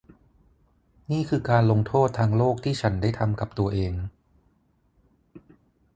[1.11, 3.93] นี่คือการลงโทษทางโลกที่ฉันได้ทำกับตัวเอง